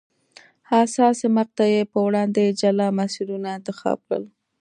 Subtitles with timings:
[0.71, 4.23] حساسې مقطعې په وړاندې جلا مسیرونه انتخاب کړل.